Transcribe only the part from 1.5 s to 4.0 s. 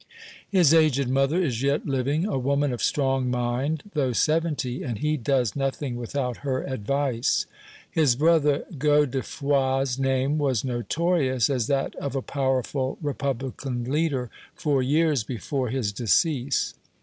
yet living, a woman of strong mind,